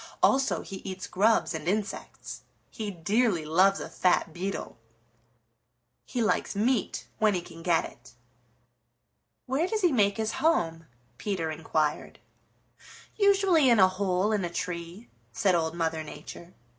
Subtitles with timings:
[0.23, 2.41] "Also he eats grubs and insects.
[2.71, 4.79] He dearly loves a fat beetle.
[6.07, 8.13] He likes meat when he can get it."
[9.45, 10.87] "Where does he make his home?"
[11.19, 12.17] Peter inquired.
[13.15, 16.55] "Usually in a hole in a tree," said Old Mother Nature.